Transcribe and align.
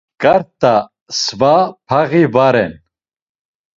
Ǩarta 0.21 0.73
sva 1.21 1.55
paği 1.87 2.23
va 2.33 2.47
ren. 2.53 2.73